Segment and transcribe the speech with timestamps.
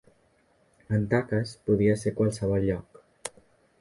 [0.97, 3.03] En Taques podia ser a qualsevol lloc.